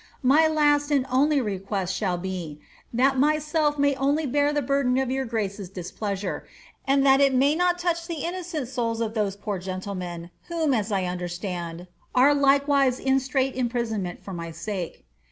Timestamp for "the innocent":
8.07-8.67